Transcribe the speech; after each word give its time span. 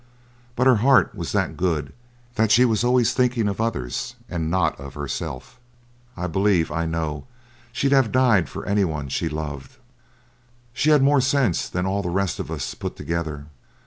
But 0.55 0.65
her 0.65 0.77
heart 0.77 1.13
was 1.13 1.31
that 1.31 1.55
good 1.55 1.93
that 2.33 2.49
she 2.51 2.65
was 2.65 2.83
always 2.83 3.13
thinking 3.13 3.47
of 3.47 3.61
others 3.61 4.15
and 4.27 4.49
not 4.49 4.79
of 4.79 4.95
herself. 4.95 5.59
I 6.17 6.25
believe 6.25 6.71
I 6.71 6.87
know 6.87 7.27
she'd 7.71 7.91
have 7.91 8.11
died 8.11 8.49
for 8.49 8.65
any 8.65 8.83
one 8.83 9.09
she 9.09 9.29
loved. 9.29 9.77
She 10.73 10.89
had 10.89 11.03
more 11.03 11.21
sense 11.21 11.69
than 11.69 11.85
all 11.85 12.01
the 12.01 12.09
rest 12.09 12.39
of 12.39 12.49
us 12.49 12.73
put 12.73 12.95
together. 12.95 13.45